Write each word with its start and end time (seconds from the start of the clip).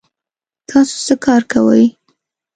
تاسو 0.69 0.95
څه 1.05 1.15
کار 1.25 1.41
کوئ؟ 1.51 1.85